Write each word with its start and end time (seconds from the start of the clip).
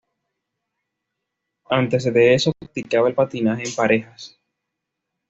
Antes 1.69 2.11
de 2.11 2.33
eso 2.33 2.53
practicaba 2.57 3.07
el 3.07 3.13
patinaje 3.13 3.65
en 3.69 3.75
parejas. 3.75 4.39